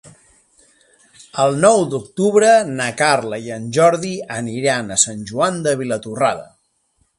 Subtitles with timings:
[1.43, 6.53] El nou d'octubre na Carla i en Jordi aniran a Sant Joan de Vilatorrada.